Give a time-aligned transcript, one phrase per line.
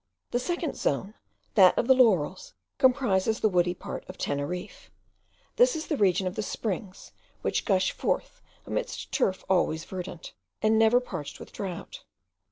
[0.31, 1.13] The second zone,
[1.53, 4.89] that of the laurels, comprises the woody part of Teneriffe:
[5.57, 7.11] this is the region of the springs,
[7.43, 12.03] which gush forth amidst turf always verdant, and never parched with drought.